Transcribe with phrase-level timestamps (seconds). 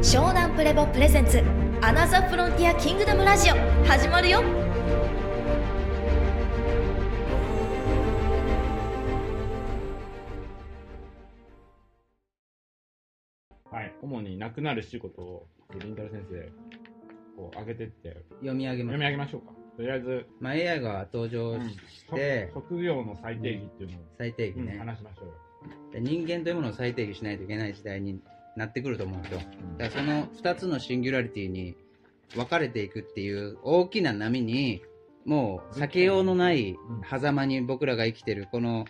[0.00, 1.42] 湘南プレボプレゼンツ
[1.82, 4.42] アナザーフロンティアキングダムラジオ始まるよ。
[13.68, 15.48] はい、主になくなる仕事を、
[15.80, 16.52] りんたろー先生、
[17.36, 19.52] こう、上げてって、読み上げま読すみ上げましょうか。
[19.76, 21.74] とりあえず、まあ、AI が登場し
[22.14, 25.34] て、職業の最低義っていうのを、うん最低限ね、話しましょうよ。
[25.92, 28.20] で人間というものを最低限しないといけない時代に
[28.58, 29.40] なってくると思うんですよ
[29.78, 31.76] だからその2つのシンギュラリティに
[32.34, 34.82] 分かれていくっていう大きな波に
[35.24, 36.76] もう避けようのない
[37.08, 38.86] 狭間に僕らが生きてるこの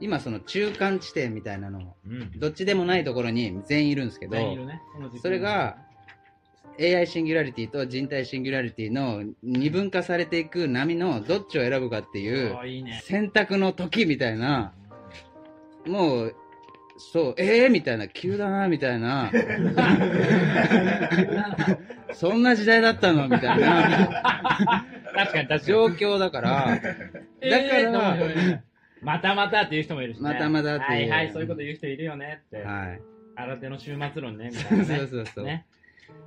[0.00, 2.22] 今その中間地点みたいなのうん。
[2.22, 2.38] うん。
[2.38, 4.36] どっちでもないところに全員いるんですけど
[5.20, 5.76] それが
[6.78, 12.56] AI シンギュラリティと人体シンギュラリティの二分化されていく波のどっちを選ぶかっていう。
[13.02, 14.72] 選択の時みたいな
[15.86, 16.36] もう
[16.98, 19.30] そうええー、みたいな急だなみたいな
[22.14, 25.60] そんな時代だったのみたいな確かに確かに。
[25.60, 26.88] 状況だからだか
[27.82, 28.62] ら、
[29.02, 30.22] またまたっていう人もいるしね。
[30.22, 32.62] またまたっていうはいはい、そういうこと言う人いるよねって。
[32.62, 33.00] はい
[33.38, 34.98] 新手の終末論ね、みたそいうなね。
[34.98, 35.66] そうそうそう、ね。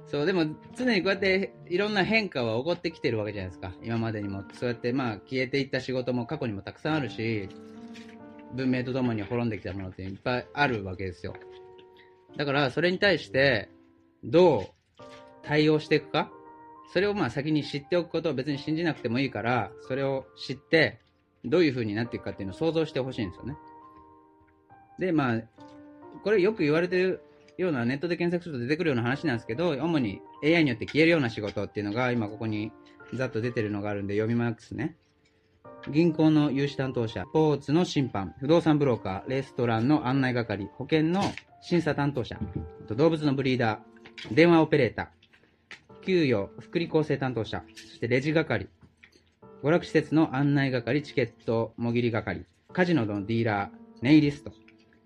[0.05, 7.49] そうでも常にこうやっていろんな変化は起こってきてるわけじゃないですか今までにもそうやってまあ消えていった仕事も過去にもたくさんあるし
[8.53, 11.35] 文明とともに滅んできたものっていっぱいあるわけですよ。
[12.37, 13.69] だからそれに対して
[14.23, 15.03] どう
[15.43, 16.31] 対応していくか？
[16.93, 20.99] それをまあ先に知っておくことを別に信じなくてもいいからそれを知って
[21.45, 23.55] どういう風になっていくかっていうのを想像してほしいんですよね。
[24.97, 25.41] でまあ
[26.23, 27.21] これよく言われてる
[27.57, 32.71] ようなネットで検索すると出てくるような話なんですけど、主に AI によって消えるような仕事っていうのが、今ここに
[33.13, 34.95] ざっと出てるのがあるんで読みますね。
[35.87, 41.21] 銀行の融資担当者、スポーツの審判、不動産ブローカー、レストランの案内係、保険の
[41.61, 42.37] 審査担当者、
[42.89, 48.67] 動物のブリーダー、電話オペレーター、給与、福利厚生担当者、そしてレジ係、
[49.63, 53.69] 娯楽施設の案内係、チケットもぎり係、カジノのディーラー、
[54.01, 54.51] ネイリスト、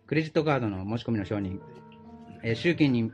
[0.08, 1.60] クレジットカードの申し込みの承認、
[2.42, 3.14] えー集金人、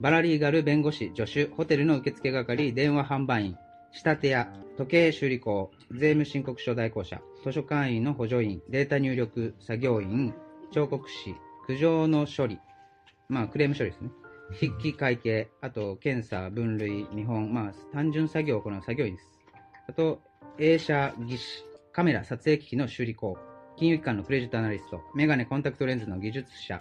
[0.00, 3.56] バラリーガル弁護士、助手、ホテルの受付係、電話販売員、
[3.92, 4.48] 仕立て屋、
[4.78, 10.32] 時計修理工、税務申告書代行者、図書館員の補助員、データ入力作業員、
[10.70, 11.34] 彫刻師、
[11.66, 12.58] 苦情の処理、
[13.28, 14.10] まあクレーム処理ですね。
[14.58, 19.28] 筆記会計、あと検査、分類、見本、まあ単純作業を行う作業員です。
[19.88, 20.22] あと、
[20.58, 23.36] 映写技師、カメラ撮影機器の修理工、
[23.76, 26.78] 金融機関のクレジットアナリスト、メガネコンタクトレンズの技術者、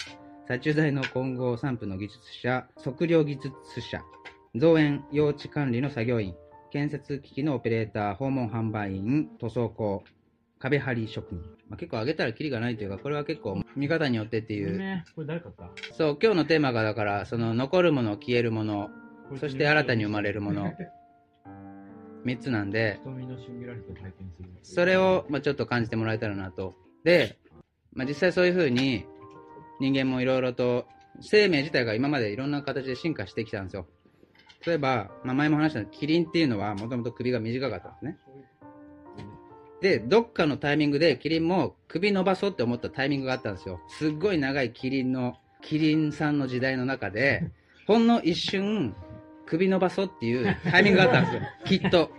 [0.47, 3.51] 殺虫剤の混合散布の技術者、測量技術
[3.81, 4.01] 者、
[4.55, 6.35] 造園用地管理の作業員、
[6.71, 10.03] 建設機器のオペレーター、訪問販売員、塗装工、
[10.59, 11.41] 壁張り職人。
[11.67, 14.77] まあ、結構上げたらキリがないというか、これは結構見方によってっていう。
[14.77, 15.69] ね、これ誰かった？
[15.93, 18.89] そう、今日のテーマがだから、その残るもの、消えるもの、
[19.39, 20.73] そして新たに生まれるもの、
[22.25, 22.99] 3つなんで。
[24.61, 26.75] それを、まあ、ちょっと感じてもらえたらなと。
[27.03, 27.37] で、
[27.93, 29.05] まあ、実際そういうふうに
[29.79, 30.85] 人間もいろいろと
[31.19, 33.87] 生命自体が今までいろんな形で進化してきたんですよ。
[34.65, 38.17] 例えば、まあ、前も話したキリンっていうのはもともと首が短かったんですね。
[39.81, 43.79] で、どっかのタイミングでキリンも首伸ばそうって思ったタイミングがあったんですよ。
[43.87, 47.49] すっごい長いキリンの、キリンさんの時代の中で、
[47.87, 48.95] ほんの一瞬、
[49.47, 51.41] 首伸ばそうっていうタイミングがあったんですよ。
[51.65, 52.11] きっと。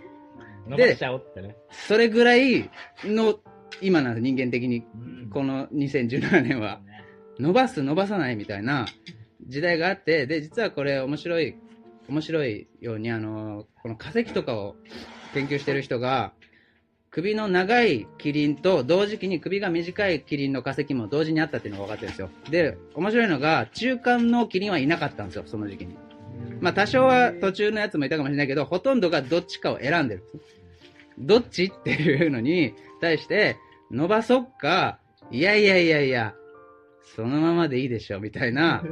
[0.67, 1.55] 伸ばしちゃおうってね。
[1.69, 2.69] それぐらい
[3.05, 3.39] の
[3.81, 7.03] 今なんです人間的にうんこの2017年はね
[7.39, 8.85] 伸ばす伸ばさないみたいな
[9.47, 11.55] 時代があってで実はこれ面白い
[12.09, 14.75] 面白いようにあのこの化石とかを
[15.33, 16.33] 研究してる人が
[17.09, 22.29] 首の長いキリンと同時期に首が短いキリンの化石も同時にあったっていうのが分かってるんですよ。
[22.49, 25.95] で面白いのが中間のキリンはいなかったんですよその時期に。
[26.61, 30.23] まあ多少は途中のやつもいたかもしれないけど、ほとんどがどっちかを選んでる。
[31.19, 33.57] どっちっていうのに対して、
[33.91, 34.99] 伸ばそっか、
[35.29, 36.35] いやいやいやいや、
[37.15, 38.83] そのままでいいでしょ、みたいな、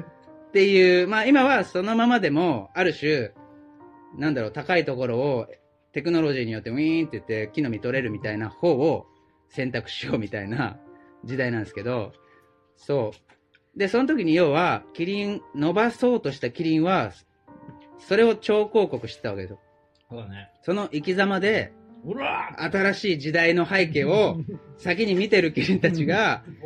[0.52, 3.32] っていう、まあ今はそのままでも、ある種、
[4.18, 5.48] なんだろう、高いところを
[5.94, 9.06] テクノロジーによってウィーンって言って木の実取れるみたいな方を
[9.48, 10.78] 選択しようみたいな
[11.24, 12.12] 時代なんですけど、
[12.76, 13.80] そう。
[13.80, 17.14] で、その時に要は、キリン、伸ばそうとしたキリンは、
[18.00, 19.60] それを超広告してたわけですよ。
[20.10, 20.52] そうだね。
[20.64, 21.72] その生き様で、
[22.58, 24.38] 新しい時代の背景を
[24.78, 26.44] 先に見てるキリンたちが、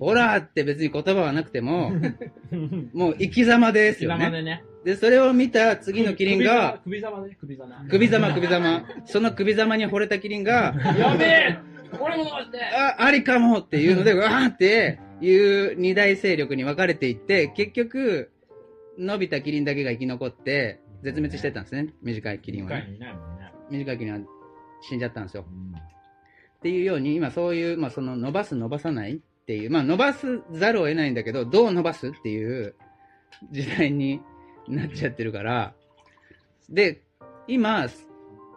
[0.00, 1.92] オラーって別に言葉はなくても、
[2.92, 4.16] もう生き様ですよね。
[4.16, 4.64] 首ざまでね。
[4.84, 7.84] で、それを見た次のキリンが、首ざまで、首ざま。
[7.88, 11.58] 首ざま首ざま、その首ざまに惚れたキリンが、やべえ
[12.00, 18.30] 俺も伸ばしてあ、ありかもっていうので、う わーっていう二大勢力に分かれていって、結局、
[18.98, 21.92] 伸びたキリンだけが生き残って、絶滅してたんですね。
[22.02, 22.86] 短いキリンは、ね。
[23.70, 24.20] 短いキリンは
[24.82, 25.44] 死んじゃったんですよ。
[25.46, 25.80] うん
[26.60, 32.76] っていうように、今そういう、まあその伸ばす伸ばさないっていう、まあ伸ばすざるを得ないんだけど、どう伸ばすっていう
[33.50, 34.20] 時代に
[34.68, 35.74] なっちゃってるから、
[36.68, 37.02] で、
[37.48, 37.88] 今、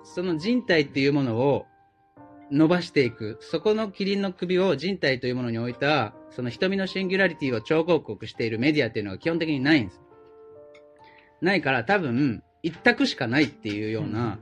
[0.03, 1.65] その人体っていうものを
[2.51, 9.99] 伸ばしていく、そこのキリンの首を人体というものに置いた、その瞳のシンギュラリティを超広告しているメディアっていうのが基本的にないんです。
[11.41, 14.37] ないから多分、一択しかないっていうような、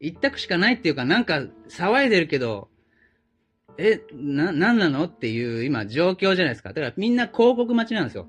[0.00, 2.70] 一択しかないっていうか、なんか騒いでるけど、
[3.80, 6.68] え、な、なんなのっていう今状況じゃないですか。
[6.70, 8.28] だからみんな広告待ちなんですよ。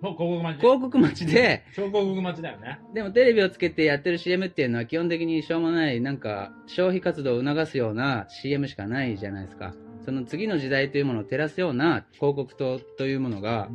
[0.00, 0.60] もう広告待ち。
[0.60, 2.80] 広告待ちで、超広告待ちだよね。
[2.94, 9.74] でもテレビをつけてやってる CM っていうのは基本的にしょうもない、なんか消費活動を促すような CM しかないじゃないですか。
[10.04, 13.68] その次の時代というものを照らすような広告塔というものが。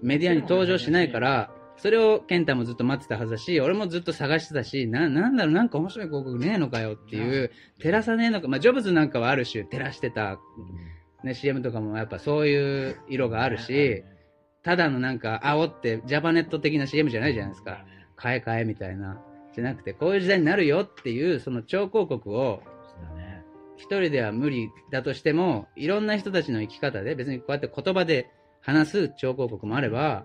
[0.00, 1.20] メディアに登場しないか。
[1.20, 1.50] ら、
[1.82, 7.50] それを健太もずっと待ってたはずだし、俺もずっと探してたし、な、なんだろう、なんか面白い広告ねえのかよっていう、
[7.80, 10.38] 照らさねえのか、まあ、ジョブズなんかはある種照らしてた、
[11.24, 14.04] ね、CM とかもやっぱそういう色があるし、
[14.62, 17.84] ただのなんか煽って、ジャパネット的な CM じゃないじゃないですか。
[18.14, 19.20] 買え買えみたいな。
[19.52, 22.62] じゃなくて、こういう時代になるよっていう、その超広告を。
[23.76, 28.30] 一人では無理だとしても、いろんな人たちの生き方で、別にこうやって言葉で
[28.60, 30.24] 話す超広告もあれば、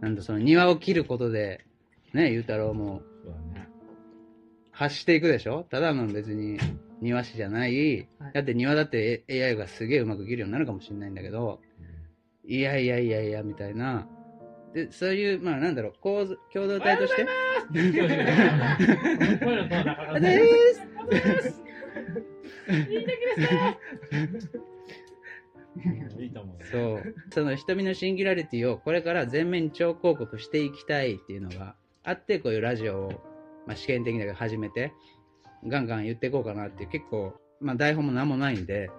[0.00, 1.64] なんとその庭を切ることで、
[2.12, 3.02] ね、ゆうたろうも。
[4.72, 5.64] 発していくでしょ？
[5.70, 6.58] ただの別に
[7.00, 8.06] 庭師じゃない。
[8.18, 11.60] はいだって庭だって AI がすげえうまく切るようになるかもしれないんだけど、
[12.44, 14.06] いやいやいやいや、みたいな。
[14.74, 17.24] で、そういう、まあなんだろう、構図、共同体として？
[17.24, 17.30] こ
[17.72, 17.92] うい う
[19.62, 21.62] のとなかなかでーす
[26.22, 26.64] いいと思う。
[26.64, 27.14] そう。
[27.30, 31.74] その瞳のシンギュラリティをこれから全面に超広告していきたいっていうのが
[32.04, 33.10] あって、こういうラジオを、
[33.66, 34.92] まあ、試験的だけど始めて、
[35.66, 38.90] ガンガン言っていこうかなっていう、結構、まあ台本も何もないんで、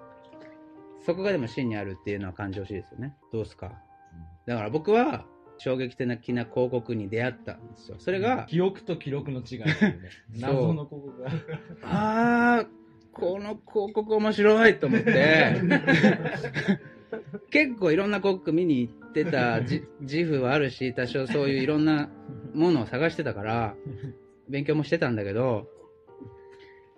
[1.06, 3.16] そこがでも真にあるっていうのは感じほしいですよね。
[3.32, 3.72] どうすか？
[4.46, 5.26] だから僕は、
[5.60, 7.98] 衝撃的な広告に出会ったんですよ。
[8.00, 10.00] それが、記憶と記録の違いね。
[10.40, 11.30] 謎の広告が。
[11.84, 12.68] あー、
[13.20, 15.62] この広告面白いと思って、
[17.50, 22.10] 結構いろんな広告見に行ってたじ自負はあるし、多少そういういろんな
[22.54, 23.76] ものを探してたから、
[24.50, 25.68] 勉強もしてたんだけど、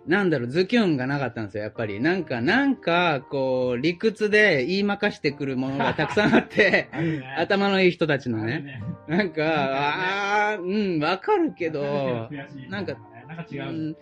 [0.06, 2.00] なんだろう、ズキュンがなかったんですよ、やっぱり。
[2.00, 7.22] なんか、なんか、こう、理屈で言いまかしてくるものがたくさんあって、ね。
[7.36, 8.82] 頭のいい人たちのあるね。。
[9.06, 12.30] なんか、あー、うん、わかるけど、
[12.70, 12.96] なんか、
[13.44, 13.62] か違う。
[13.68, 13.96] うん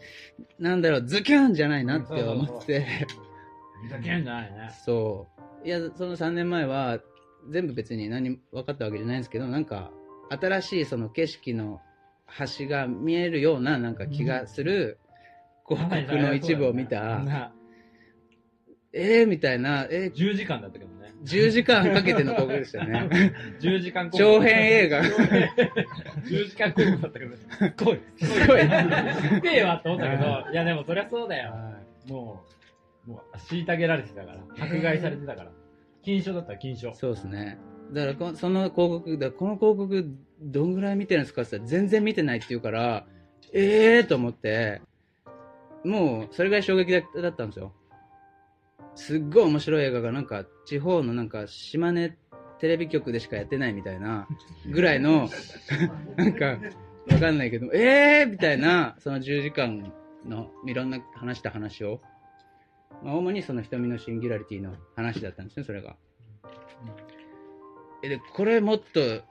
[0.58, 2.86] なんだろう、ズキュンじゃないなって思って、
[4.02, 4.70] じゃないね。
[4.84, 5.26] そ
[5.64, 5.66] う。
[5.66, 7.00] いや、その3年前は、
[7.50, 9.90] 全部別に何分かったわけじゃないんですけど、なんか、
[10.30, 11.80] 新しいその景色の
[12.26, 14.98] 端が見えるような、なんか気がする
[15.66, 17.52] 広告の一部を見た、な
[18.92, 20.97] えーみたいな、えー10時間だったけどね。
[21.24, 23.32] 10時間かけての広告でしたよね。
[23.60, 28.00] 10時間長編映画10時間広告だったけど、すっごい。
[28.20, 28.60] すごい。
[28.60, 31.54] すげえわって思ったけど、いやでもそりゃそうだよ。
[32.08, 32.44] も
[33.06, 34.64] う、もう、虐げられてたから。
[34.64, 35.50] 迫害されてたから。
[36.02, 36.94] 金賞だったら金賞。
[36.94, 37.58] そうですね。
[37.92, 43.06] だからこ、その広告、だこの広告、どんぐらい見てるんですかって言ったら、全然見てないって言うから、
[43.52, 44.82] ええーと思って、
[45.84, 47.72] もう、それぐらい衝撃だだったんですよ。
[48.98, 52.16] すっごい面白い映画が、なんか、地方のなんか、島根
[52.58, 54.26] テレビ局でしかやってないみたいな、
[54.68, 55.28] ぐらいの、
[56.16, 56.58] なんか、
[57.10, 59.92] わかんないけど、ええーみたいな、その10時間
[60.26, 62.02] の、いろんな話した話を、
[63.04, 65.96] まあ、主にその瞳のシンギュラリティの話だったんですね、それが。
[68.02, 69.22] えでこれもっと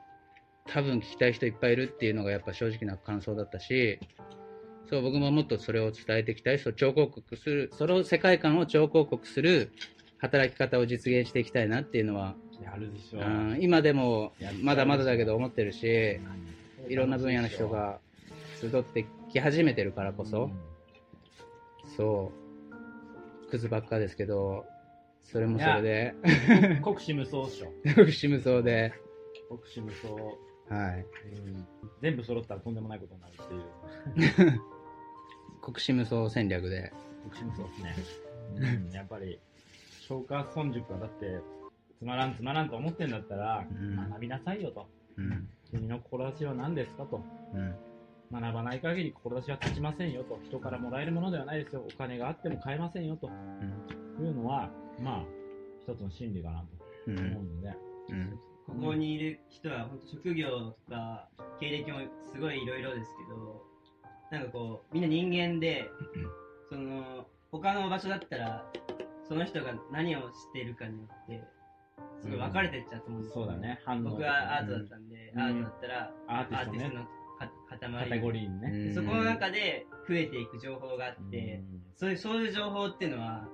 [0.66, 4.00] 多分聞きたい人いっぱいいるっていうのがやっぱ正直な感想だったし
[4.90, 9.72] そう僕ももっとそれを伝えていきたいそう超広告するその世界観を超広告する
[10.20, 13.20] 働き方を実現していきたいなっていうのは、やるでしょ。
[13.20, 16.20] うん今でもまだまだだけど思ってるし
[16.88, 18.00] いろんな分野の人が
[18.60, 20.50] 集ってき始めてるからこそ、
[21.96, 22.32] そ
[23.46, 24.66] うクズばっかですけど
[25.24, 27.72] それもそれでうん 国士無双っしょ。
[27.86, 28.94] 福祉無双で、
[29.50, 30.08] 国士無双。
[30.70, 31.06] はい、
[31.46, 31.68] うん
[32.02, 34.62] 全部揃ったらとんでもないことになるっていう。
[35.68, 36.94] 国士無双戦略で
[37.30, 37.96] 国士無双ですね。
[38.56, 39.38] うんやっぱり、
[40.08, 41.42] 消化村塾はだって、
[42.00, 44.88] つまらんつまらんと思ってんだったら、うん学びなさいよと。
[45.18, 47.22] うん君の志は何ですかと。
[47.54, 47.76] うん
[48.32, 50.40] 学ばない限り志は立ちませんよと。
[50.46, 51.84] 人からもらえるものではないですよ。
[51.86, 53.28] お金があっても買えませんよと。
[53.28, 53.30] い
[54.24, 54.70] うのは、
[55.02, 55.24] まあ、
[55.82, 56.68] 一つの真理かなと
[57.08, 57.74] うん思うので、
[58.10, 61.28] うんここにいる人は本当職業とか
[61.60, 62.00] 経歴も
[62.34, 63.67] すごいいろいろですけど
[64.32, 65.90] なんかこうみんな人間で
[66.70, 68.66] その他の場所だったら
[69.28, 71.44] その人が何をしているかによって
[72.22, 74.10] すごい分かれてっちゃうと思うんですよそうだね、反応。
[74.12, 76.98] 僕はアートだったんで、うんアートだったらアーティストねアーティスト。
[76.98, 78.94] のかカ塊テゴリーにね。
[78.94, 81.62] そこの中で増えていく情報があって、
[81.96, 83.48] そういうそういう情報っていうのは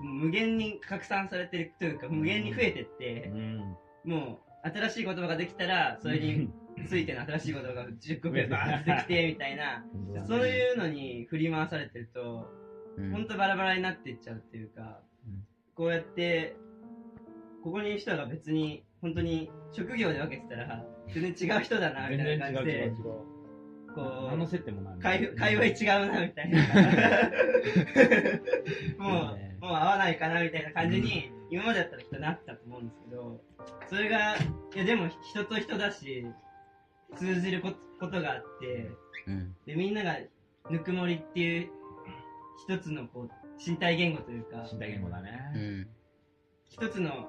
[0.00, 3.76] 無限に拡散されてるというか無限に増えてってう、ん。
[4.04, 6.50] もう新しい言葉ができたらそれに
[6.86, 9.84] ついての新しい言葉が10個ぐらいバーってきてみたいな。
[10.26, 12.50] そういうのに振り回されてると
[12.96, 13.10] うん。
[13.12, 15.44] 本当バラバラになっていっちゃうっていうか、うん。
[15.74, 16.56] こうやって
[17.62, 22.92] ここにいる人が別に本当に職業で分けてたら全然違う人だなみたいな感じで。
[23.92, 24.98] こう接点もない。
[25.00, 26.60] 会会話違うなみたいな。
[28.98, 29.56] もね。
[29.60, 33.40] うもう合わないかなみたいな感じに今までだったらきっとなったと思うんですけど
[33.88, 34.38] それがい
[34.76, 36.26] やでも人と人だし
[37.16, 38.90] 通じるこことがあって
[39.26, 40.16] うんでみんなが
[40.70, 41.70] ぬくもりっていう
[42.68, 43.30] 一つのこう
[43.64, 45.30] 身体言語というか身体言語だうね。
[45.82, 45.88] ん
[46.68, 47.28] 一つの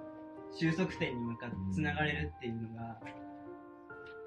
[0.54, 3.00] 収束点に向かってつながれるっていうのが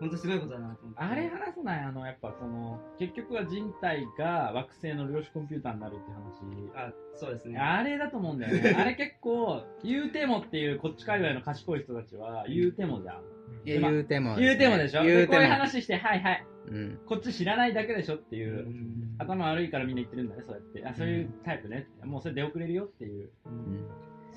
[0.00, 6.88] 本当すごいことだなと思ってあれ話さないあの、やっぱその、結局は人体が惑星の量子コンピューターになるって話。
[6.88, 8.74] あそうですねあれだと思うんだよね。
[8.78, 13.22] あれ結構、言うてもっていう、こっち界隈の賢い人たちは、言うてもじゃん。
[13.64, 15.04] 言うても言うてもでしょ？
[15.04, 20.86] 言うてもでこういう話して、はいはい、うんこっち知らないだけでしょっていうう、ん頭悪いからみんな言ってるんだね、そうやって。
[20.86, 21.86] あ、そういうタイプね。
[22.02, 23.30] もうそれ出遅れるよっていう。
[23.46, 23.86] うん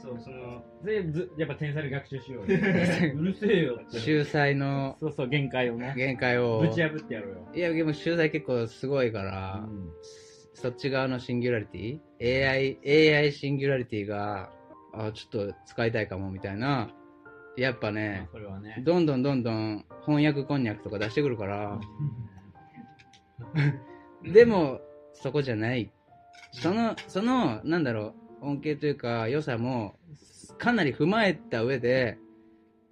[0.01, 2.59] そうそのそれず、やっぱ天才で学習しようよ。
[3.15, 3.97] うるせえよって。
[3.97, 5.93] 秀才のそうそう、限界をね。
[5.97, 7.47] 限界をぶち破ってやろうよ。
[7.53, 9.91] いやでも秀才結構すごいから、うん
[10.59, 12.79] そっち側のシンギュラリティ AI,
[13.15, 14.49] AI シンギュラリティが、
[14.91, 16.89] あ、ちょっと使いたいかもみたいな、
[17.55, 18.27] やっぱまあね、
[18.63, 18.83] ね。
[18.83, 21.79] どんどんどんどん翻訳こんにゃくとか出してくるから、
[24.33, 24.81] でも、
[25.13, 25.91] そこじゃない。
[26.53, 29.95] その、その、なんだろう、恩恵というか、良さも、
[30.57, 32.17] かなり踏まえた上で、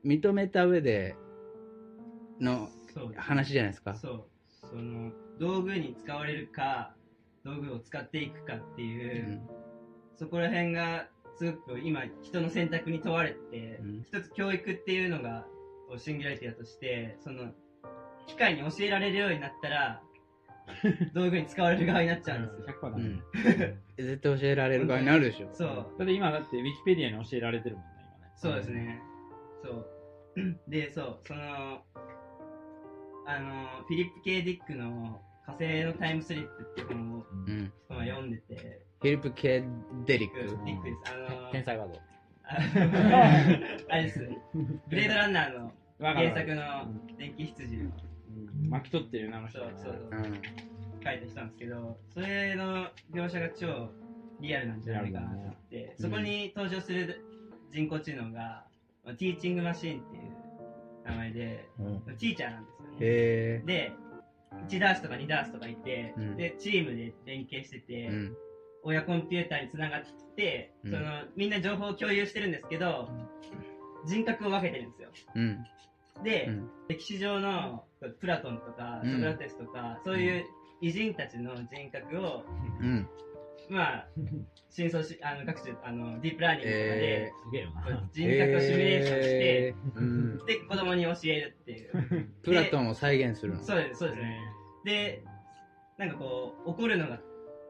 [0.05, 1.15] 認めた上で
[2.39, 2.69] の
[3.15, 3.95] 話じゃないですか。
[3.95, 4.25] そう。
[4.49, 6.95] その道具に使われるか
[7.43, 9.49] 道具を使っていくかっていう、うん。
[10.17, 14.05] そこら辺がすごく今人の選択に問われて、うん。
[14.07, 15.45] 一つ教育っていうのが
[15.97, 17.51] シンギュラリティだとしてその
[18.27, 20.01] 機械に教えられるようになったら
[21.13, 23.23] 道具に使われる側になっちゃうんですよ、100%だねうん。
[24.05, 25.49] 絶対教えられる側になるでしょ。
[25.53, 28.31] そうだって今だってウィキペディアに教えられてるもんね、今ね。
[28.35, 29.01] そうですね。
[29.63, 29.85] そう。
[30.67, 31.81] で、そう、その、
[33.27, 37.71] あの、フィリップ・ケイ・ディックの火星のタイムスリップっていう本をうん。
[38.05, 39.63] 読んでて、フィリップ・ケ・
[40.05, 40.55] デリッディク。
[40.55, 41.13] ックです。
[41.13, 41.99] あの、天才ワード。
[42.47, 42.57] あ
[43.89, 44.19] あれです。
[44.87, 46.63] ブレードランナーの原作の
[47.17, 47.89] 電気羊の
[48.29, 50.23] うん巻き取ってるなあの人そうそううん。
[51.03, 53.89] 書いた人なんですけど、それの描写が超
[54.39, 57.23] リアルなんじゃないかなと思って、そこに登場する
[57.71, 58.65] 人工知能が、
[59.03, 60.23] まあティーチングマシーンっていう
[61.05, 62.95] 名前で、うんティーチャーなんですよね。
[62.99, 63.91] へで、
[64.67, 68.07] 1ダースとか2ダースとかいて、うんで、チームで連携してて、え。
[68.07, 68.37] うん。
[68.83, 70.03] 親コンピューターにつながっ
[70.35, 73.09] て、うんその、みんな情報を共有してるんですけど、
[74.05, 75.09] 人格を分けてるんですよ。
[75.35, 75.63] うん。
[76.23, 76.69] で、うん。
[76.87, 77.83] 歴史上の
[78.19, 79.11] プラトンとかうん。
[79.13, 80.45] ソクラテスとか、そういう
[80.81, 82.43] 偉人たちの人格を、
[82.79, 83.07] うん。
[83.69, 84.07] まあ、
[84.69, 87.67] 深層しあの学習あのディープラーニングとかえで、
[88.13, 89.99] 人格をシミュレーションして、えー。
[89.99, 90.45] うん。
[90.45, 92.29] で子供に教えるっていう。
[92.43, 93.63] プラトンを再現するの。
[93.63, 94.21] そうですそうです。
[94.21, 94.39] ね。
[94.83, 95.23] で
[95.97, 97.19] なんかこう怒るのが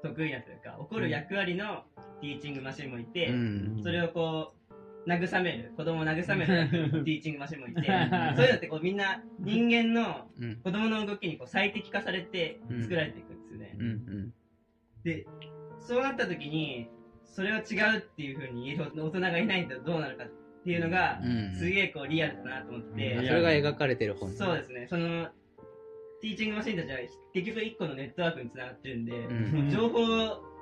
[0.02, 1.84] 得意なというか怒る役割の
[2.22, 3.80] ティーチングマシンもいて、うん。
[3.84, 4.65] それをこう
[5.08, 5.74] 慰める。
[5.78, 6.68] 子供を慰める。
[7.06, 7.82] ティーチングマシンもいて。
[7.84, 10.56] そういうのってこうみんな人間のうん。
[10.58, 13.86] 子供の動きにこう最適化されて作られていくんですよね、うん。
[13.86, 14.34] うん。
[15.04, 15.26] で
[15.80, 16.90] そうなった時に
[17.24, 20.28] それは違うっていうふうに言える大人がいないとどうなるかっ
[20.64, 21.56] ていうのが、うん。
[21.56, 23.28] すげえこうリアルだなと思って、うん。
[23.28, 24.32] それが描かれてる本。
[24.32, 24.88] そうですね。
[24.88, 25.30] その
[26.22, 26.98] ティーチングマシンたちは
[27.34, 30.55] 結局一個のネットワークにつながってるんで、う情報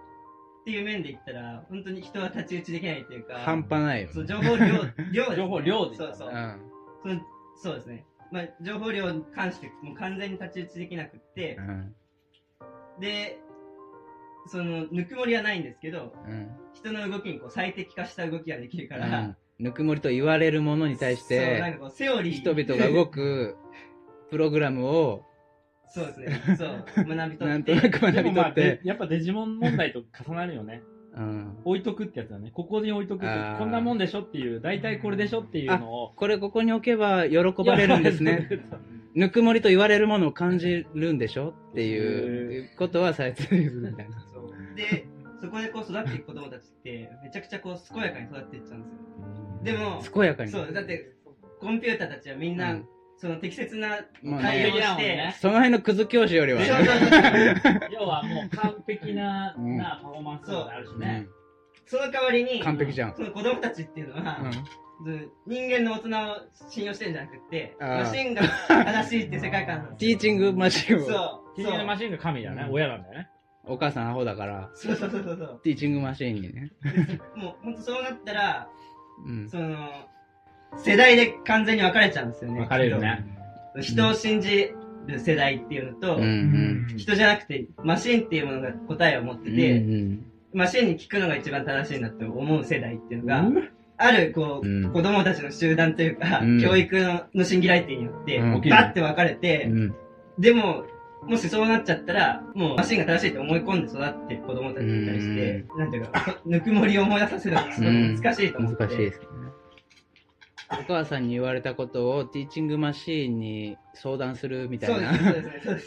[0.63, 4.13] っていう面で言ったら本当に人は太刀打ちできないっていうか半端ないよね。
[4.13, 6.62] そう情報量量です、ね、情報量で そうそう、うん。
[7.03, 7.22] その
[7.55, 11.96] そうですねまあ、情報量に関してもう完全に太刀打ちできなくって、うん。
[13.00, 13.38] で
[14.48, 16.50] そのぬくもりはないんですけどうん。
[16.74, 23.55] 人の動きにこう最適化した動きができるから、うんぬくもりと言われるものに対しそうなんて、かこうセオリー人々が動く
[24.29, 25.25] プログラムを、
[25.94, 30.82] そうですねそう 学び取ってなんとなく学び取っでもまあでて、 やっぱデジモン問題と重なるよね。
[31.16, 31.58] うん。
[31.64, 32.50] 置いとくってやつだね。
[32.52, 36.14] ここに置いとくってあーこんなもんでしょっていう、大体これでしょっていうのを。
[36.16, 38.50] これここに置けば喜ばれるんですね。
[39.14, 44.20] ぬくもりと言われるものを感じるんでしょっていうことはされてるみたいな。
[44.34, 45.06] そうで、
[45.40, 49.78] そこでこう育っていく子供たちって、めちゃくちゃこう健やかに育っていっちゃうんですよ。
[49.78, 50.50] でも、健やかに。
[50.50, 51.12] そう、だって、
[51.60, 52.88] コンピューターたちはみんな、うん
[53.24, 54.00] その適切な
[54.42, 56.68] 対応をして、もんねその辺のクズ教師よりはね。
[57.89, 61.27] 要はもう完璧な、うんなパフォーマンスがあるしね。
[61.86, 63.15] その代わりに、完璧じゃん。
[63.15, 64.39] その子供たちっていうのは、
[65.06, 69.98] うん人間の大人を信用してるんじゃなくって、マシンが正しいって世界観なんですよ。
[69.98, 71.00] ティーチングマシンを。
[71.00, 71.06] そ
[71.53, 71.56] う。
[71.56, 72.68] ティーチングマシンの神だね。
[72.70, 73.30] 親なんだよね。
[73.65, 75.62] お母さんアホだから、そうそうそうそう。
[75.63, 76.72] ティーチングマシンにね。
[77.38, 78.68] もう、ほんとそうなったら、
[79.25, 79.50] うん。
[79.50, 79.77] その、
[80.77, 82.60] 世代で完全に分かれちゃうんですよね。
[82.60, 83.25] 分かれるね。
[83.82, 84.72] 人を信じ
[85.08, 86.98] る世代っていうのと、うんうん。
[86.98, 93.44] 人じゃなくて、マシンっていうものが答えを持ってうんて、うんマシンに聞くのが一番正しいんだって思う世代っていうのが、
[93.98, 99.96] ある、こう、うん子供たちの集団というか、うん教育ののシンギュラリティによって、うんバッて分かれて、うん。
[100.38, 100.86] でも、
[101.27, 107.68] もしそうなっちゃったら、もうマシンが正しいって思い込んで育ってる子供たちに対して、なんていうか、ぬくもりを思い出させるのが
[108.22, 108.84] 難しいと思って。
[108.84, 109.27] 難しいですね。
[110.80, 115.12] お母さんに言われたことをティーチングマシーンに相談するみたいな。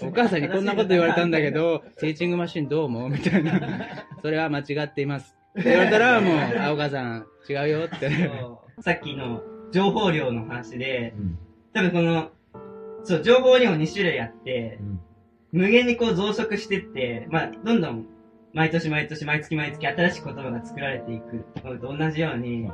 [0.03, 3.61] お母さんにこんなこと言われたんだけど、ティーチングマシンどう思うみたいな。
[4.23, 5.37] それは間違っています。
[5.59, 8.31] って言われたら、もう、あ、お母さん、違うよって。
[8.81, 11.39] さっきの情報量の話で、うん
[11.77, 12.31] 多分この、
[13.05, 14.79] そう、情報量2種類あって、
[15.53, 18.07] 無限にこう増殖してって、まあ、どんどん、
[18.55, 22.73] 毎年毎年毎月毎月新しい言葉が作られていくのと同じように、うん。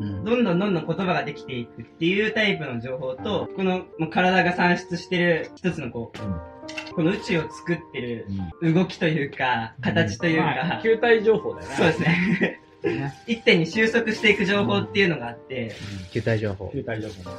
[0.00, 8.26] どんどんどんどん言葉ができていくっていうタイプの情報と、このもう体が産出してる一つのこう、この宇宙を作ってる
[8.62, 11.74] 動きというか、形というまあか、球体情報だよね。
[11.74, 12.60] そうですね。
[13.26, 15.72] 一点に収束していく情報っていうのがあって、
[16.12, 16.70] 球体情報。
[16.72, 17.30] 球体情報。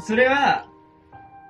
[0.00, 0.68] それは、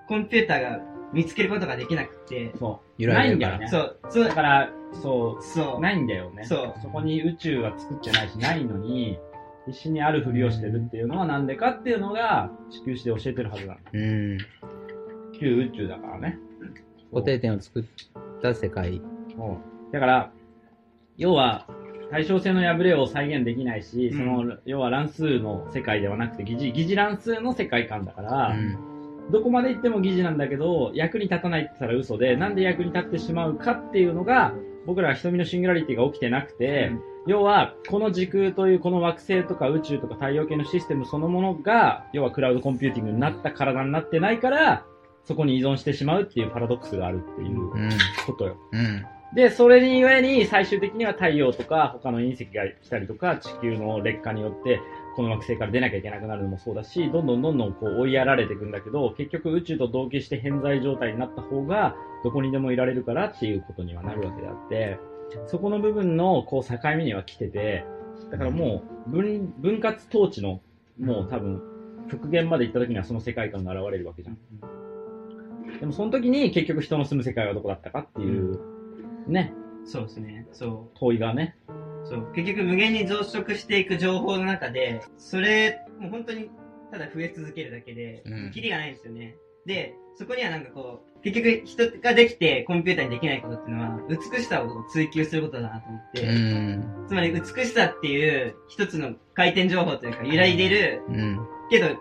[0.08, 0.80] コンピューターが
[1.12, 3.02] 見つけることができなくて、そう。
[3.02, 3.96] 揺らいでるからないんだよね。
[4.02, 6.44] そう、そうだ、から、そう、そう、ないんだよね。
[6.44, 9.18] そうそこに宇宙は作ってないし、ないのに、
[9.70, 13.80] 必死にあるふりをしてるっていうのはなんでかっていうのが、地球史で教えてるはずなの。
[13.92, 14.38] うん。
[15.38, 16.38] 旧宇宙だからね。
[17.12, 17.84] 固定点を作っ
[18.42, 19.00] た世界。
[19.92, 20.32] だから、
[21.16, 21.66] 要は、
[22.10, 29.30] 対称性の破れを再現できないし、うんその、要は乱数の世界ではなくて疑似、疑似乱数の世界観だから、うん。
[29.30, 34.54] どこまで行っても疑似なんだけど、役に立たないって言ったら嘘で、なんで役に立ってしまうかっていうのが、
[34.86, 36.90] 僕らは瞳のシンギュラリティが起きてなくて、
[37.26, 44.84] 要は、この時空というこの惑星とか宇宙とか太陽系のシステムそのものが、要はクラウドコンピューティングになった体になってないから、
[45.24, 47.70] そこに依存してしまうっていうパラドックスがあるっていう。
[48.26, 48.56] ことよ。
[48.72, 49.06] うん。
[49.34, 54.80] で、それにゆえに最終的には太陽とか他の隕石が来たりとか地球の劣化によって
[55.14, 64.98] この惑星から出なきゃいけなくなるのもそうだし、どんどんどんどんこう追いやられていくんだけど、結局宇宙と同期して偏在状態になった方がどこにでもいられるからっていうことにはなるわけであって、
[65.46, 67.84] そこの部分のこう境目には来てて、
[68.30, 70.60] だからもう分分割統治の
[70.98, 71.62] もう多分
[72.10, 74.38] 極限まで行った時にはその世界観が現れるわけじゃん。
[75.78, 78.58] でもその時に結局人の住む世界はどこだったかっていう、
[79.26, 80.46] ね、そうですね。
[80.52, 81.56] そ問いがね。
[82.04, 82.08] う。
[82.08, 82.32] そう。
[82.34, 86.50] 結局無限に増殖していく情報の中で、それ、もう本当に
[86.90, 89.36] ただ増え続けるだけでうん、キリがないんですよね。
[89.66, 97.06] で、そこにはなんかこう、結局人ができてコンピューターにできないことっていうのは、美しさを追求することだなと思って、うん。
[97.08, 101.40] つまり美しさっていう一つの回転情報というか揺らいでる、うん。
[101.70, 101.96] けど、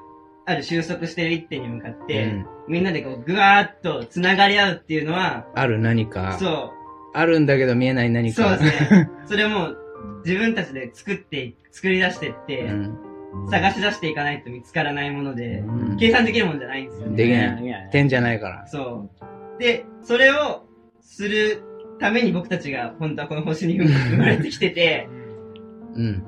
[0.46, 6.38] ある収束してる一点に向かって、うんみんなでこう、ぐわーっと繋がり合うっていうのは、ある何か。
[6.40, 6.72] そう、
[7.16, 8.58] あるんだけど見えない何か。
[8.58, 9.10] そうですね。
[9.26, 9.78] それをもう、
[10.24, 13.09] 自分たちで作って、作り出してって、うん。
[13.50, 17.18] 探し出していかないと見つからないもので、うん計算できるもんじゃないんですよね。
[17.18, 18.68] できないい点じゃないから。
[18.68, 19.10] そ
[19.58, 19.62] う。
[19.62, 20.66] で、それを
[21.02, 21.62] する
[22.00, 25.08] ために僕たちが本当はこの星に生まれてきてて、
[25.94, 26.24] うん。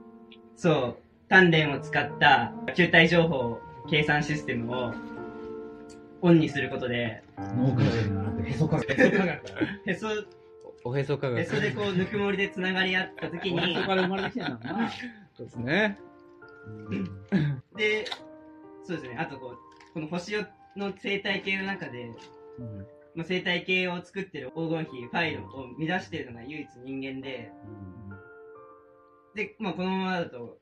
[0.56, 4.94] そう、鍛錬を使った球体情報計算システムを
[6.20, 8.92] オンにすることで、脳科学なくて、へそ科学。
[8.92, 9.40] へそ科学。
[9.86, 10.08] へそ、
[10.84, 11.40] おへそ科学。
[11.40, 14.90] へそでこうぬくもりで繋がり合った時にへ、そから生まれてきたんだな。
[15.36, 15.98] そうですね。
[17.76, 18.04] で、
[18.84, 20.34] そうですね、あとこう、この星
[20.76, 22.10] の生態系の中で、
[22.58, 22.78] うん
[23.14, 27.52] まあ、生態系を作ってる黄金比、ファイルを乱してるのが唯一人間で、
[29.34, 30.58] で、まあ、このままだと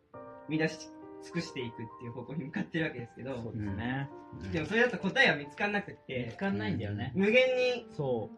[0.48, 0.78] 乱し
[1.22, 4.10] 尽くしていくっていう方向に向かってるわけですけど、そうですね。
[4.52, 7.12] でもそれだと答えは見つからなくっ見てつ、かんないんだよね。
[7.14, 8.30] 無限にそ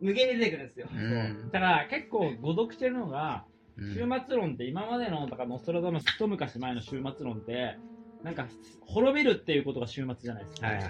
[0.00, 0.88] 無限に出てくるんですよ。
[0.92, 3.47] うんだから結構誤読してるのが、うん
[3.78, 7.78] 終末論って今までの、だからノストラダムス一昔前の終末論って、
[8.22, 8.46] なんか
[8.86, 10.66] 滅びるっていうことが終末じゃないですか。
[10.66, 10.84] はいはい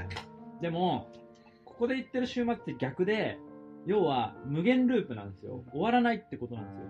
[0.60, 1.08] でも、
[1.64, 3.38] ここで言ってる終末って逆で、
[3.86, 5.64] 要は無限ループなんですよ。
[5.70, 6.86] 終わらないってことなんですよ。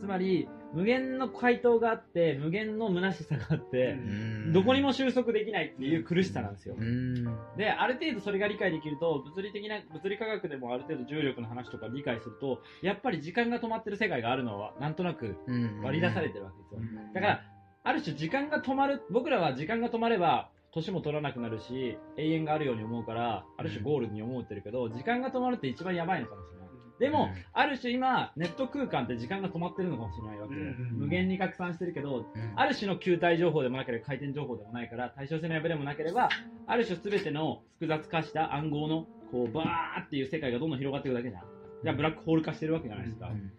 [0.00, 6.76] つまり、無限の回答があって、無限の虚しさがあって、うんどこにも収束できないっていう苦しさなんですよ。
[6.78, 7.24] うん
[7.56, 16.80] で、ある程度それが理解できると、物理的な、物理科学でもある程度重力の話とか理解すると、やっぱり時間が止まってる世界があるのは、なんとなくうん割り出されてるわけですよ。
[16.80, 17.42] うんだから、
[17.84, 26.55] ある種時間が止まる、僕らは時間が止まれば、年も取らなくなるし、永遠があるように思うから、ある種ゴールに思ってるけど、時間が止まるって一番やばいのかもしれない。
[26.98, 36.28] でも、うんある種今、ネット空間って時間が止まってるのかもしれないわけで、うん無限に拡散してるけど、うんある種の球体情報でもなければ回転情報でもないから、対称性の破れもなければ、
[36.66, 41.42] ある種すべての複雑化した暗号の、こう、バーっていう世界がどんどん広がっていくだけじゃん。
[41.82, 43.28] じゃあブラックホール化してるわけじゃないですか。
[43.28, 43.52] うん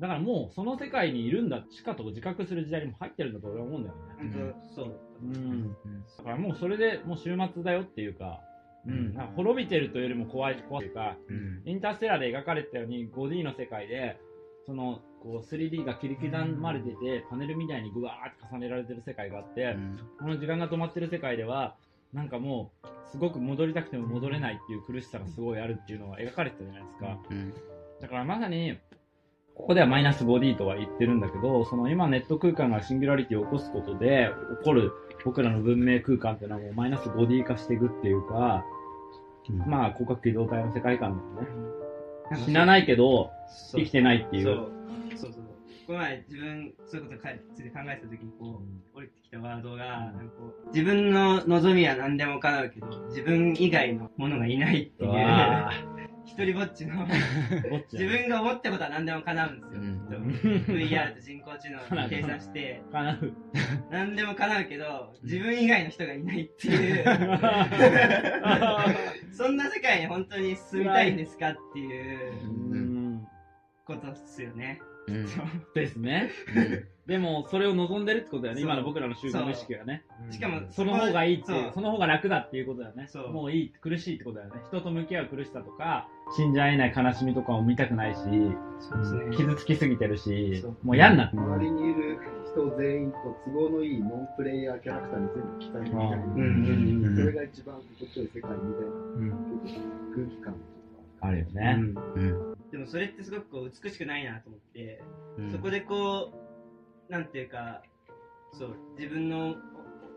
[0.00, 4.02] だからもう、その世界にいるんだ、しかと自覚する時代にも入ってるんだと俺は思うんだよね。
[4.32, 5.00] 本当そう。
[5.24, 5.76] うん。
[6.18, 8.40] だからもうそれでもう終末だよっていうか、
[8.86, 9.14] うん。
[9.14, 11.62] なんか滅びてるというよりも怖い、怖いというか、うん。
[11.64, 14.18] インターステラーで描かれてたように 5D の世界で、
[14.66, 16.28] その、こう 3D が切り刻
[16.60, 19.76] まれてて、パネルみたいにぐわーって重ねられてる世界があって、
[20.18, 21.74] この時間が止まってる世界では、
[22.12, 27.18] なんかもう、すごく戻りたくても戻れないっていう苦しさがすごいあるっていうのが描かれてたじゃないですか。
[27.30, 27.54] うん。
[28.00, 28.78] だからまさに、
[29.58, 34.92] ここではマイナス 5D とは言ってるんだけど、その今ネット空間がシンギュラリティを起こすことで起こる
[35.24, 38.64] 僕らの文明空間っていうのはもうマイナス 5D 化していくっていうか、
[39.66, 42.44] まあ、広角機動隊の世界観だよね。
[42.44, 43.30] 死なないけど、
[43.74, 44.44] 生きてないっていう。
[44.44, 44.70] そう。
[45.16, 45.42] そうそう。
[45.86, 47.00] この前自分そう。
[47.00, 47.08] いう。
[47.08, 48.62] ことかついて考えてた時にこ
[48.94, 48.98] う。
[48.98, 50.68] 降りてきたワードが、なんかこう。
[50.68, 52.70] 自分の望みは何でも叶う。
[52.70, 55.10] けど自分以外のものがいないっていう
[56.28, 57.06] 一人ぼっちの。
[57.90, 60.06] 自分が思ったことは何でも叶うんですよ、うん。
[60.76, 62.82] VR と 人工知能を計算して。
[62.92, 63.32] 叶う。
[63.90, 67.04] 何でも叶うけど自分以外の人がいないっていう。
[69.32, 72.32] そんな世界に本当に住みたいんですかっていう
[72.72, 73.26] うん。
[73.86, 74.82] ことっすよね。
[75.08, 75.26] うん。
[75.26, 76.30] そ うですね。
[77.06, 78.60] でも、それを望んでるってことだよね。
[78.60, 80.04] 今の僕らの集団の意識がね。
[80.30, 83.06] しかもその方がいいっていうそ、の方が楽だっていうことだよね。
[83.08, 83.32] そう。
[83.32, 84.60] もういい、苦しいってことだよね。
[84.66, 88.20] 人と向き合う苦しさとか、死んじゃえない悲しみとかを見たくないし、
[88.80, 89.36] そうですね。
[89.36, 92.18] 傷つきすぎてるしそう、もう嫌になって周りにいる
[92.52, 96.32] 人全員と都合のいいノンプレイヤーキャラクターに全部期待みたいな、うん。
[96.32, 99.30] うんうんそれが一番心地よい世界みたいなうん。
[100.14, 100.64] 空気感とか。
[101.20, 101.76] あるよね。
[102.16, 105.02] うんでもそれってすごくこう美しくないなと思って、
[105.38, 106.32] うんそこでこ
[107.08, 107.82] う、なんていうか、
[108.52, 109.56] そう、自分の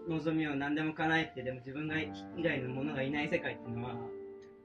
[0.10, 2.12] 望みを何でも叶えて、でも自分が以
[2.44, 3.96] 外のものがいない世界っていうのは、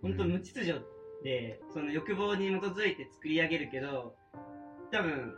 [0.02, 0.80] 本当無秩序
[1.22, 4.14] で、その欲望に基づいて作り上げるけど、
[4.90, 5.34] 多分、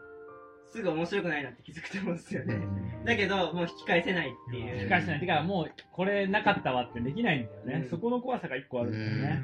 [0.71, 2.61] すぐ面白くないなって気づくと思うんですよね。
[3.05, 4.81] だけど、もう引き返せないっていう。
[4.81, 5.21] 引き返せない。
[5.21, 7.83] てか、もう、これなかったわってできないんだよね。
[7.85, 9.43] うんそこの怖さが一個あるんだよね。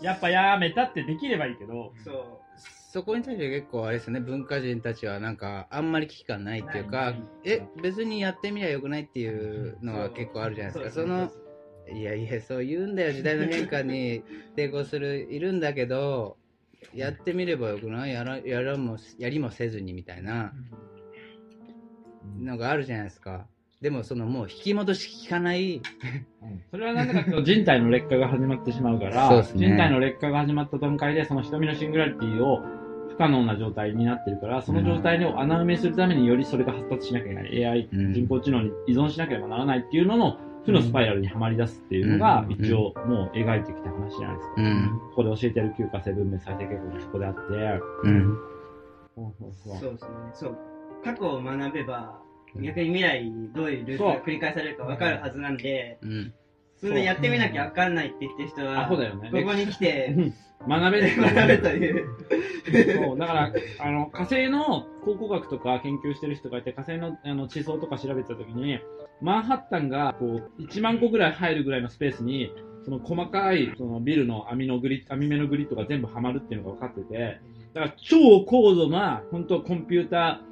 [0.00, 2.60] やっぱやめたってできればいいけど、そう。
[2.90, 10.90] そこに対して結構あれですね、文化人たちはなんかあんまり危機感ないっていうか、え、別にやってみりゃよくないっていうのが結構あるじゃないですか。
[10.90, 11.30] その、
[11.92, 14.22] いやいや、そう言うんだよ、時代の変化に
[14.56, 16.38] 抵抗する、いるんだけど、
[16.94, 18.12] やってみればよくない？
[18.12, 20.54] やらやらもやりもせずにみたいな
[22.38, 23.46] のがあるじゃないですか。
[23.80, 25.80] でもそのもう引き戻し効かない、
[26.70, 29.44] それはなんでかというと人体の劣化が始まってしまうから、ね。
[29.54, 32.60] 人体の劣化が始まった段階でその瞳のシングラリティを
[33.08, 37.64] 不可能な状態になってるから、その状態を穴埋めするためによりそれが発達しなきゃいけない。
[37.64, 38.12] AI、うん。
[38.14, 42.52] 人工知能に依存しなければならないっていうのの負のスパイラルにはまり出すっていうのが、うん。
[42.52, 44.54] 一応もう描いてきた話じゃないですか。
[44.58, 47.40] うん、ここで教えてる旧化性文明再生計画がそこであって、
[48.04, 48.38] うん、
[49.14, 49.78] そうそうそう。
[49.78, 50.10] そうですね。
[50.34, 50.58] そう。
[51.04, 52.20] 過去を学べば、
[52.56, 56.34] 逆に未来にどういうループが繰り返されるか分かるはずなんで、うん、
[56.80, 59.30] そんなやってみなきゃ分かんないって言ってる人は、アホだよね。
[59.30, 60.14] ここに来て、
[60.66, 61.10] 学べる。
[61.20, 62.06] 学べという。
[63.06, 68.78] そう、だから、あの、火星の考古学とか研究してる人がいて、火星のあの地層とか調べてた時に、
[69.20, 72.52] マンハッタンが、こう、1万個ぐらい入るぐらいのスペースに、
[72.84, 77.40] その細かい、そのビルの網のグリッ網目のグリッドが全部はまるっていうのが分かってて、
[77.74, 80.47] だから超高度な、本当コンピューター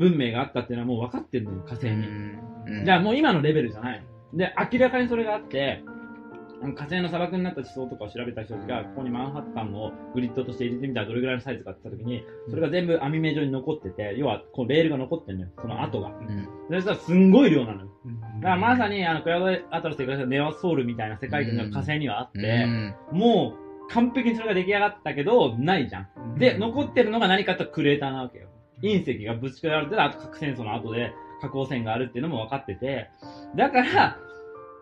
[0.00, 2.08] 文明があったっていうのはもう分かってるのよ、火星に。
[2.84, 4.38] じゃあもう今のレベルじゃないの。
[4.38, 5.84] で、明らかにそれがあって、
[6.74, 16.08] 火星の砂漠になった地層とかを調べた人たちが、ここにマンハッタンをグリッドとして入れてみたらどれぐらいのサイズかって言った時に、それが全部網目状に残ってて、要はこうレールが残ってんのよ、その跡が。
[16.08, 17.90] うん、そしたらすんごい量なのよ。
[18.40, 22.66] だからまさにあのクラウドアトラスで言われたネオソウルみたいな世界観が火星にはあって、
[23.12, 23.54] も
[23.88, 26.34] う完璧にそれが出来上がったけど、ないじゃん。
[26.38, 28.48] で、残ってるのが何かとクレーターなわけよ。
[28.82, 33.10] 隕石がぶち込られてる、あと核戦争の後で核汚染があるっていうのも分かってて、
[33.56, 34.16] だから、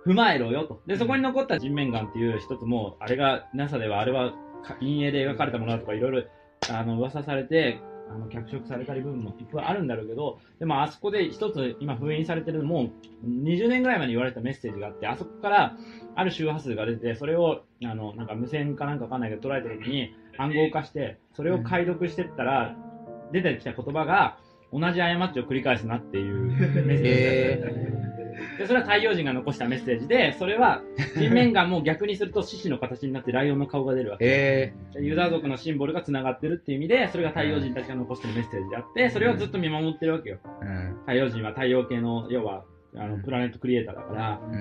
[0.07, 0.81] 踏まえろよと。
[0.87, 4.33] で、そこに残った人面岩っていう一つも、あれが、NASA ではあれは
[4.63, 6.23] か陰影で描かれたものだとかいろいろ、
[6.71, 7.81] あの、噂されて、
[8.11, 15.77] あの、脚色されたり部分もいっぱいあるんだろうけど、でもあそこで一つ今封印されてるもう20年ぐらい前に言われたメッセージがあって、あそこから
[16.17, 22.77] ある周波数が出て、それを、あの、なんか無線かなんかわかんないけど捉えた時に暗号化して、それを解読してったら、
[23.33, 24.38] 出てきた言葉が、
[24.73, 26.53] 同じ過ちを繰り返すなっていう
[26.85, 27.99] メッセージだったへ
[28.59, 30.83] で、それは太陽人が残したメッセージで、それは
[31.17, 34.25] 人面岩も逆にすると獅子の形になってライオンの顔が出るわけ。
[34.27, 40.38] えでユダヤ族のシンボルが繋がってるっていう意味で、それが太陽人たちが残してるメッセージであって、それをずっと見守ってるわけよ。
[40.61, 40.99] ー、うん。
[41.01, 42.64] 太陽人は太陽系の、要は、
[42.97, 44.57] あの、プラネットクリエイターだから、うんう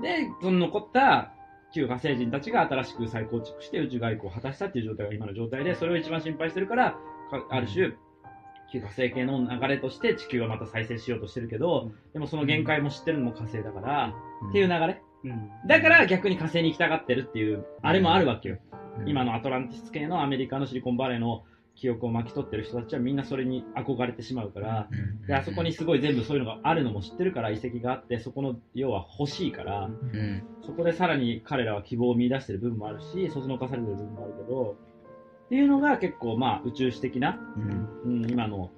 [0.00, 0.02] ん。
[0.02, 1.32] で、その残った
[1.72, 6.98] 旧火星人たちが新しく再構築して宇宙外交を果たしたっていう状態が今の状態で、それを一番心配してるから、か
[7.50, 7.92] ある種、
[8.72, 14.14] 旧火星系の流れとして地球はまた再生しようとしてるけど、でもその限界も知ってるのも火星だから、
[14.48, 15.02] っていう流れ。
[15.24, 15.50] うん。
[15.66, 18.58] だから逆に火星に行きたがってるっていう、あれもあるわけよ。
[18.70, 21.42] うん今のアトランティス系のアメリカのシリコンバレーの
[21.74, 30.42] 記憶を巻き取ってる人たちはみんなそれに憧れてしまうから、うんで、あそこにすごい全部そういうのがあるのも知ってるから遺跡があって、そこの要は欲しいから、うん。
[30.62, 34.76] そこでさらに彼らは希望を見出してる部分もあるし、そそのかされてる部分もあるけど、
[35.44, 37.38] っていうのが結構まあ宇宙史的な、
[38.04, 38.22] うん。
[38.22, 38.70] うん、今の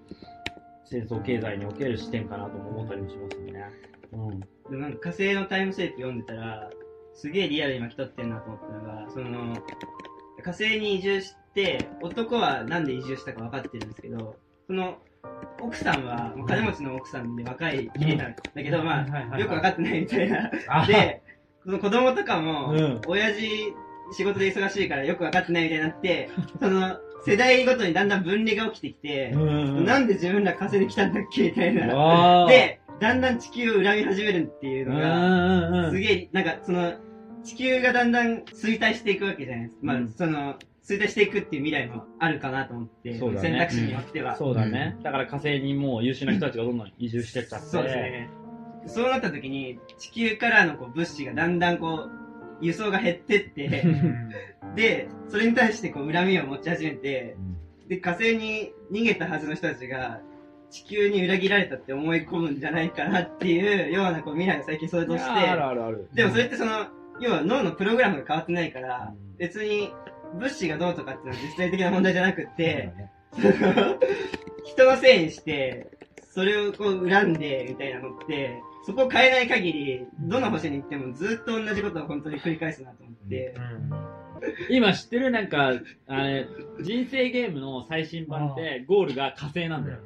[0.85, 3.65] 戦争経済における視点かなとも思ったりもしますね。
[4.13, 4.41] うん。
[4.41, 6.71] でもなんか火星のタイムスリップ読んでたら、
[7.15, 9.55] すげえリアルに巻き取ってんなと思ったのが、その、
[10.43, 14.99] 火星に移住して、男はなんで移住したか分かってるんですけど、その、
[15.61, 20.51] 奥さんは、もう金持ちの奥さんで若い、綺麗なんだけど、まあ、よく分かってないみたいな。
[20.87, 21.23] で、
[21.65, 23.73] その子供とかも、うん親父
[24.13, 32.47] 仕事で忙しいからよく分かってないみたいになって、その、世代ごとにだんだん分離が起きてきて、うんなんで自分ら火星に来たんだっけみたいな。
[32.47, 36.95] で、だんだん地球を恨み始めるっていううんうのが、んうんすげえ、なんかその、
[37.43, 39.81] 地球がだんだん衰退していくわけじゃないですか。
[39.83, 40.55] まあ、うんその、
[40.89, 44.37] 衰退していくっていう未来もあるかなと思って、そうだね選択肢によっては。
[44.37, 44.97] そうだね。
[45.03, 47.67] だから火星にもう優秀な人たちがどんどん移住してっちゃって。
[47.67, 48.31] そうですね。
[48.87, 52.26] そうなった時に、地球からのこう物資がだんだんこう、
[52.61, 53.85] 輸送が減ってって、
[54.75, 57.37] で、それに対してこう恨みを持ち始めて、
[57.89, 60.21] で、火星に逃げたはずの人たちが、
[60.71, 66.09] 地球に裏切られたって思い込むんじゃないかなっていうようなこう未来を最近想像して、あるあるある。
[66.13, 66.87] でもそれってその、
[67.21, 69.37] 要は脳のプログラムが変わってないから、うん。
[69.39, 69.93] 別に
[70.35, 72.93] 物資がどうとかっていうのは実際的な問題じゃなくって、
[74.65, 75.87] 人のせいにして、
[76.31, 83.53] それをこう恨んでみたいなのって、そこを変えない限り、どの星に行ってもずっと同じことを本当に繰り返すなと思って、
[84.71, 85.73] 今知ってるなんか、
[86.07, 86.47] あれ、
[86.81, 89.99] 人生ゲームの最新版って、ゴールが火星なんだよ。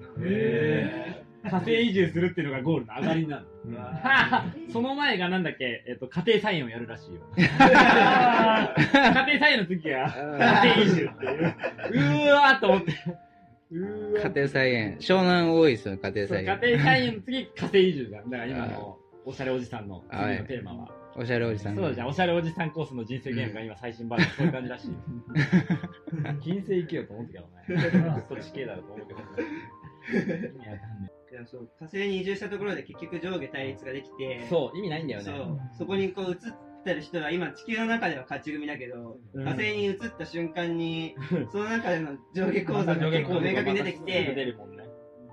[1.44, 3.46] 火星移住するっていうのがゴールの上がりになる。
[4.72, 7.20] その前がなんだっけ、えっと、家庭菜園をやるらしいよ。
[7.36, 11.54] 家庭菜園の次が家庭移住っていう。
[11.92, 12.94] うーわーと思って。
[13.70, 14.98] 家庭菜園。
[14.98, 16.58] 湘南多いですよ、家庭菜園。
[16.60, 18.18] 家庭菜園の次、家庭移住だ。
[18.18, 20.88] だから今のおしゃれおじさんの次はいのテーマは。
[21.16, 21.76] おしゃれおじさん。
[21.76, 24.94] そうじゃん、おしゃれおじさんコースの人生ゲームが今最新版でそういう感じらしいよ。
[26.42, 28.24] 金星行けよと思ったけどね。
[28.28, 29.20] そっち系だろうと思うけど。
[29.20, 30.86] 意味わか
[31.42, 35.24] んそう火星に移住したところで結局上下対立ができて、えそう、意味ないんだよね。
[35.26, 36.36] そうそこにこう移っ
[36.82, 41.14] てる人は今地球の中では勝ち組だけど、うん火星に移った瞬間に、
[41.52, 44.54] その中での上下構造が結構明確に出てき出て、ね。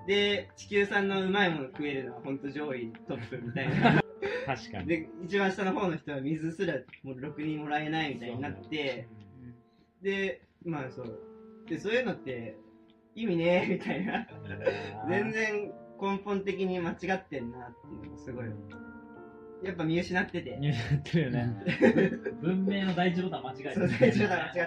[0.06, 4.02] で、地球産のうまいもの食えるのは本当上位トップみたいな。
[4.46, 4.86] 確かに。
[4.86, 9.06] で、一番下の方の人は水すらもうろくにもらえないみたいになって、
[10.02, 11.20] で、まあそう。
[11.68, 12.56] で、そういうのって
[13.14, 14.26] 意味ねえみたいな。
[15.08, 18.46] 全然根本的に間違ってんなっていうのがすごい。
[19.64, 20.56] やっぱ見失ってて。
[20.60, 21.56] ニュースやってるよね。
[22.40, 23.74] 文明の第一ボタン間違えた。
[23.74, 24.62] そう第一ボタン間違った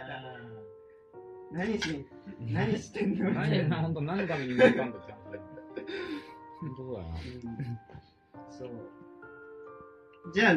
[1.53, 2.05] 何し、
[2.39, 3.31] 何してんの？
[3.31, 3.77] 何、な。
[3.77, 5.13] 本当何のために生まれたんだって。
[6.59, 7.07] 本当だな。
[7.07, 7.15] うん
[8.49, 8.69] そう。
[10.33, 10.55] じゃあ、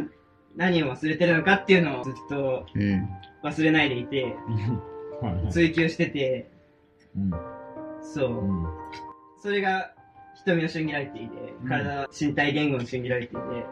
[0.56, 3.08] 何を忘れてるのかっていうのをずっとうん。
[3.42, 4.34] 忘れないでいて、
[5.50, 6.50] 追求してて、
[8.02, 8.30] そう。
[8.40, 8.66] うん
[9.42, 9.92] それが
[10.36, 13.66] 瞳のシンギュラリティで、うん体、身体言語のシンギュラリティで、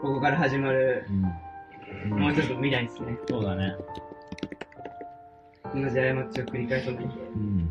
[0.00, 1.22] ここから始まる、うん
[2.10, 3.18] もう一つの未来ですね。
[3.28, 3.74] そうだね。
[5.74, 7.14] 同じ過ちを繰り返さないで。
[7.34, 7.68] うん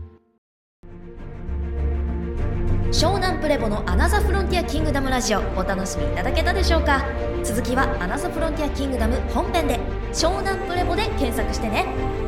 [2.92, 7.06] 湘南プレボのアナザフロンティアキングダムラジオお楽しみいただけたでしょうか？
[7.44, 9.80] 続きはアナザフロンティアキングダム本編で
[10.12, 11.86] 湘南プレボで検索してね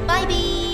[0.08, 0.69] バイビー